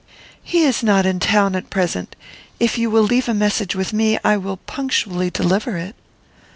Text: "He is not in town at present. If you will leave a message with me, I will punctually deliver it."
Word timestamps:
"He 0.41 0.63
is 0.63 0.81
not 0.81 1.05
in 1.05 1.19
town 1.19 1.55
at 1.55 1.69
present. 1.69 2.15
If 2.59 2.75
you 2.75 2.89
will 2.89 3.03
leave 3.03 3.29
a 3.29 3.35
message 3.35 3.75
with 3.75 3.93
me, 3.93 4.17
I 4.23 4.35
will 4.35 4.57
punctually 4.57 5.29
deliver 5.29 5.77
it." 5.77 5.95